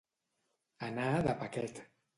Anar 0.89 1.11
de 1.29 1.37
paquet. 1.45 1.89